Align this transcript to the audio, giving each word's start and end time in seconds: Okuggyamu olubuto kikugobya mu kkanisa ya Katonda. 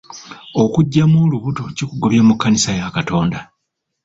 Okuggyamu 0.63 1.17
olubuto 1.25 1.63
kikugobya 1.77 2.21
mu 2.27 2.33
kkanisa 2.35 2.71
ya 2.79 2.87
Katonda. 2.95 3.39